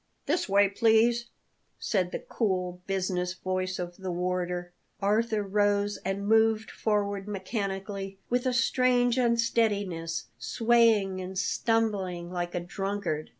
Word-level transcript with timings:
"This 0.25 0.49
way, 0.49 0.67
please," 0.67 1.27
said 1.77 2.11
the 2.11 2.17
cool 2.17 2.81
business 2.87 3.35
voice 3.35 3.77
of 3.77 3.97
the 3.97 4.09
warder. 4.09 4.73
Arthur 4.99 5.43
rose 5.43 5.97
and 5.97 6.27
moved 6.27 6.71
forward 6.71 7.27
mechanically, 7.27 8.17
with 8.27 8.47
a 8.47 8.51
strange 8.53 9.19
unsteadiness, 9.19 10.25
swaying 10.39 11.21
and 11.21 11.37
stumbling 11.37 12.31
like 12.31 12.55
a 12.55 12.59
drunkard. 12.59 13.29